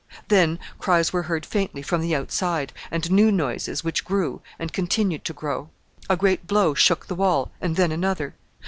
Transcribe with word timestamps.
Then 0.29 0.57
cries 0.79 1.13
were 1.13 1.21
heard 1.21 1.45
faintly 1.45 1.83
from 1.83 2.01
the 2.01 2.15
outside, 2.15 2.73
and 2.89 3.11
new 3.11 3.31
noises, 3.31 3.83
which 3.83 4.03
grew, 4.03 4.41
and 4.57 4.73
continued 4.73 5.23
to 5.25 5.33
grow. 5.33 5.69
A 6.09 6.17
great 6.17 6.47
blow 6.47 6.73
shook 6.73 7.05
the 7.05 7.13
wall, 7.13 7.51
and 7.61 7.75
then 7.75 7.91
another. 7.91 8.33